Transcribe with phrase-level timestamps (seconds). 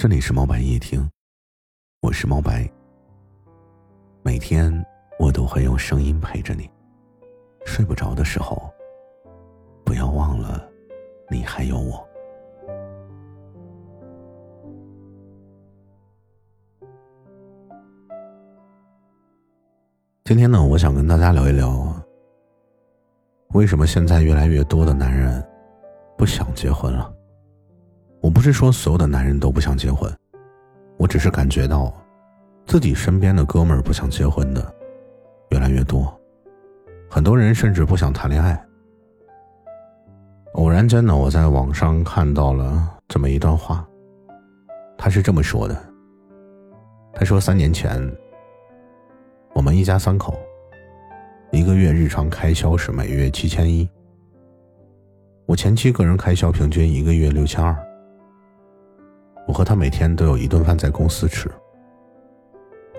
[0.00, 1.10] 这里是猫白夜听，
[2.02, 2.70] 我是猫白。
[4.22, 4.72] 每天
[5.18, 6.70] 我都会用声音陪着你，
[7.66, 8.72] 睡不着的时候，
[9.84, 10.64] 不要忘了，
[11.28, 12.08] 你还有我。
[20.24, 21.92] 今天呢，我想跟大家聊一聊，
[23.48, 25.44] 为什么现在越来越多的男人
[26.16, 27.17] 不想结婚了。
[28.20, 30.12] 我不是说所有的男人都不想结婚，
[30.96, 31.92] 我只是感觉到，
[32.66, 34.74] 自己身边的哥们儿不想结婚的
[35.50, 36.12] 越来越多，
[37.08, 38.60] 很多人甚至不想谈恋爱。
[40.54, 43.86] 偶然间呢，我在网上看到了这么一段话，
[44.96, 45.80] 他是这么说的
[47.14, 48.00] ：“他说三年前，
[49.54, 50.36] 我们一家三口，
[51.52, 53.88] 一个月日常开销是每月七千一，
[55.46, 57.76] 我前妻个人开销平均一个月六千二。”
[59.48, 61.50] 我和他每天都有一顿饭在公司吃，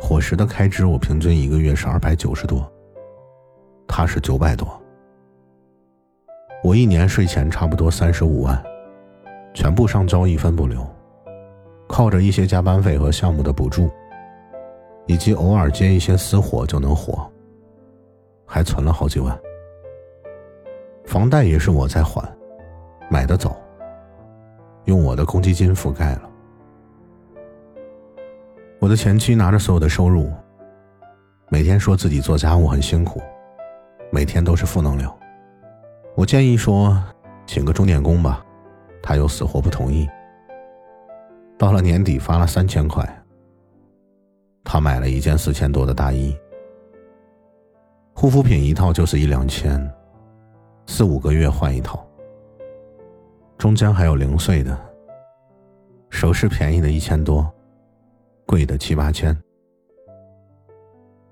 [0.02, 2.68] 伙食的开支我平均一个月是二百九十多，
[3.88, 4.68] 他是九百多。
[6.64, 8.62] 我一年税前差不多三十五万，
[9.54, 10.84] 全部上交一分不留，
[11.88, 13.88] 靠着一些加班费和项目的补助，
[15.06, 17.32] 以及偶尔接一些私活就能活，
[18.48, 19.40] 还存了好几万。
[21.06, 22.28] 房贷也是我在还，
[23.08, 23.56] 买的早，
[24.86, 26.29] 用我的公积金覆盖了。
[28.80, 30.32] 我的前妻拿着所有的收入，
[31.50, 33.22] 每天说自己做家务很辛苦，
[34.10, 35.14] 每天都是负能量。
[36.16, 36.98] 我建议说，
[37.46, 38.42] 请个钟点工吧，
[39.04, 40.08] 他又死活不同意。
[41.58, 43.06] 到了年底发了三千块，
[44.64, 46.34] 他买了一件四千多的大衣，
[48.14, 49.78] 护肤品一套就是一两千，
[50.88, 52.02] 四五个月换一套。
[53.58, 54.80] 中间还有零碎的，
[56.10, 57.54] 首饰便宜的一千多。
[58.50, 59.38] 贵的七八千，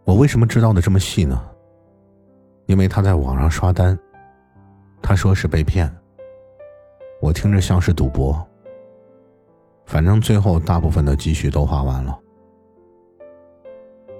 [0.06, 1.50] 我为什么知道的这么细呢？
[2.68, 3.98] 因为他在网上刷单，
[5.02, 5.92] 他说是被骗，
[7.20, 8.40] 我听着像是赌博。
[9.88, 12.16] 反正最后大部分的积蓄都花完了。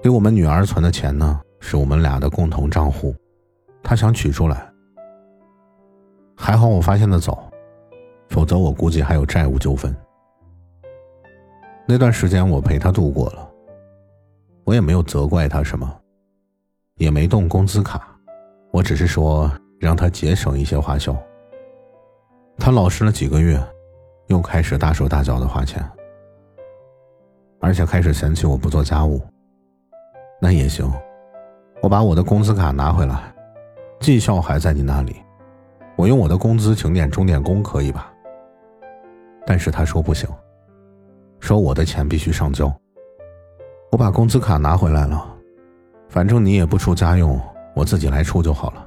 [0.02, 3.14] 给我们女儿存的钱呢，是我们俩的共同账户，
[3.80, 4.68] 他想取出来，
[6.36, 7.48] 还好我发现的早，
[8.28, 9.94] 否则我估计还有债务纠纷。
[11.90, 13.50] 那段时间我陪他度过了，
[14.64, 15.90] 我也没有责怪他什么，
[16.96, 18.14] 也没动工资卡，
[18.70, 19.50] 我只是说
[19.80, 21.16] 让他节省一些花销。
[22.58, 23.58] 他老实了几个月，
[24.26, 25.82] 又开始大手大脚的花钱，
[27.58, 29.18] 而且开始嫌弃我不做家务。
[30.42, 30.92] 那也行，
[31.80, 33.34] 我把我的工资卡拿回来，
[34.00, 35.16] 绩效还在你那里，
[35.96, 38.12] 我用我的工资请点钟点工可以吧？
[39.46, 40.28] 但是他说不行。
[41.48, 42.70] 说我的钱必须上交，
[43.90, 45.34] 我把工资卡拿回来了，
[46.10, 47.40] 反正你也不出家用，
[47.74, 48.86] 我自己来出就好了。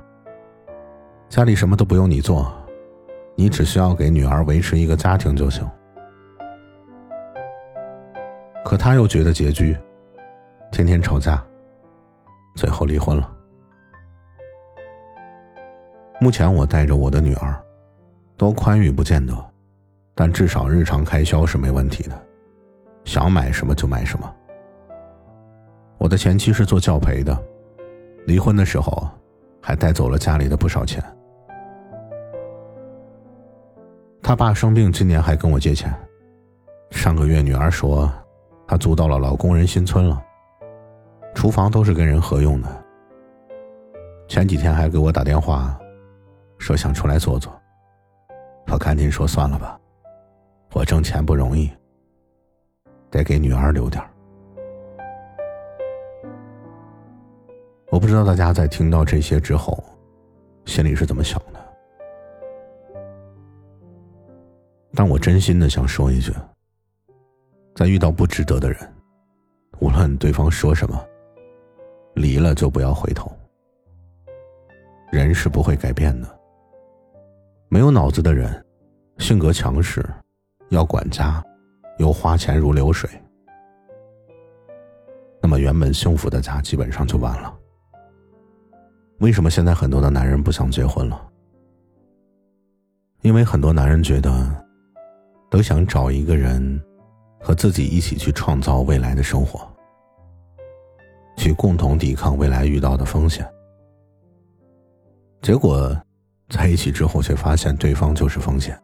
[1.28, 2.54] 家里什么都不用你做，
[3.34, 5.68] 你只需要给女儿维持一个家庭就行。
[8.64, 9.76] 可他又觉得拮据，
[10.72, 11.44] 天天吵架，
[12.56, 13.28] 最后离婚了。
[16.20, 17.60] 目前我带着我的女儿，
[18.38, 19.34] 多宽裕不见得，
[20.14, 22.28] 但至少日常开销是没问题的。
[23.04, 24.36] 想买什么就买什么。
[25.98, 27.38] 我的前妻是做教培的，
[28.26, 29.08] 离婚的时候
[29.62, 31.04] 还带走了家里的不少钱。
[34.22, 35.94] 他爸生病，今年还跟我借钱。
[36.92, 38.12] 上个月女儿说，
[38.68, 40.22] 她租到了老工人新村了，
[41.36, 42.70] 厨房都是跟人合用的。
[44.28, 45.78] 前几天还给我打电话，
[46.58, 47.52] 说想出来坐坐。
[48.72, 49.78] 我赶紧说算了吧，
[50.74, 51.70] 我挣钱不容易。
[53.12, 54.02] 得给女儿留点
[57.92, 59.84] 我不知道大家在听到这些之后，
[60.66, 61.60] 心里是怎么想的。
[64.94, 66.32] 但我真心的想说一句：
[67.76, 68.78] 在遇到不值得的人，
[69.80, 70.98] 无论对方说什么，
[72.16, 73.30] 离了就不要回头。
[75.12, 76.40] 人是不会改变的。
[77.68, 78.66] 没有脑子的人，
[79.18, 80.02] 性格强势，
[80.70, 81.44] 要管家。
[81.98, 83.10] 又花钱如流水，
[85.42, 87.54] 那么原本幸福的家基本上就完了。
[89.20, 91.30] 为什么现在很多的男人不想结婚了？
[93.22, 94.66] 因为很多男人觉得，
[95.50, 96.82] 都想找一个人，
[97.40, 99.72] 和自己一起去创造未来的生活，
[101.38, 103.48] 去共同抵抗未来遇到的风险。
[105.44, 105.96] 结果，
[106.50, 108.76] 在一起之后却发现对方就是风险。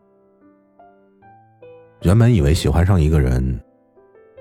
[2.01, 3.59] 原本以为喜欢上一个人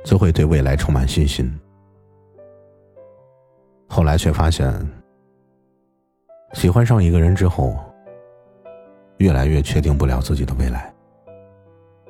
[0.04, 1.50] 就会对未来充满信心。
[3.88, 4.72] 后来却发现，
[6.52, 7.76] 喜欢上一个人之后，
[9.18, 10.92] 越来越确定不了自己的未来，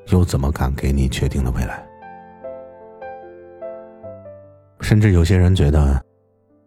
[0.08, 1.86] 又怎么敢给你确定的未来？
[4.80, 6.02] 甚至有些人觉得，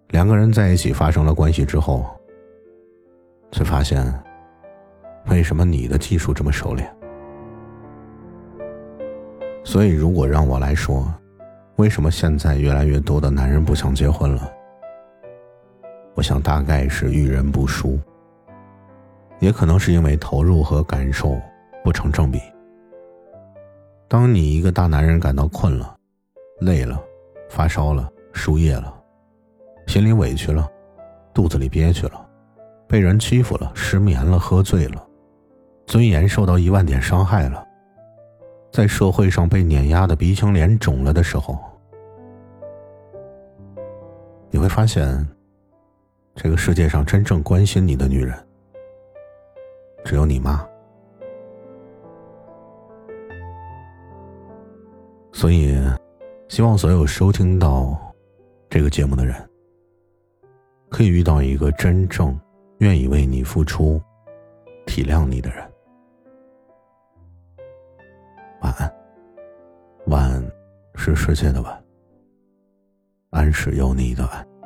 [0.10, 2.06] 两个人在一起发生了关系之后，
[3.52, 4.02] 却发现，
[5.28, 6.96] 为什么你的技术这么熟练？
[9.70, 11.08] 所以，如果让我来说，
[11.76, 14.52] 为什么现在越来越多的男人不想结婚了？
[16.16, 18.00] 我想大概是遇人不淑，
[19.38, 21.40] 也可能是因为投入和感受
[21.84, 22.42] 不成正比。
[24.08, 25.96] 当你一个大男人感到困了、
[26.62, 27.00] 累了、
[27.48, 28.92] 发烧了、输液了，
[29.86, 30.68] 心里委屈了，
[31.32, 32.28] 肚子里憋屈了，
[32.88, 35.08] 被人欺负了、失眠了、喝醉了，
[35.86, 37.64] 尊严受到一万点伤害了，
[38.72, 41.58] 在社会上被碾压的鼻青脸肿了的时候，
[44.50, 45.28] 你会发现。
[46.42, 48.34] 这个世界上真正关心你的女人，
[50.06, 50.66] 只有你妈。
[55.34, 55.78] 所以，
[56.48, 58.00] 希望所有收听到
[58.70, 59.36] 这个节目的人，
[60.88, 62.40] 可以遇到一个真正
[62.78, 64.02] 愿意为你付出、
[64.86, 65.69] 体谅你的人。
[70.10, 70.44] 晚
[70.96, 71.84] 是世界的晚，
[73.30, 74.59] 安是有你的安。